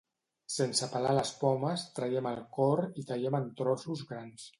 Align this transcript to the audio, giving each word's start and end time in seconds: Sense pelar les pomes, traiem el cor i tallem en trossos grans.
Sense 0.51 0.87
pelar 0.93 1.11
les 1.19 1.33
pomes, 1.41 1.83
traiem 1.99 2.29
el 2.31 2.41
cor 2.57 2.81
i 3.03 3.05
tallem 3.13 3.39
en 3.41 3.47
trossos 3.61 4.03
grans. 4.13 4.49